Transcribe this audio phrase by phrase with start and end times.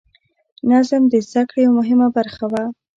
[0.69, 2.63] نظم د زده کړې یوه مهمه برخه وه.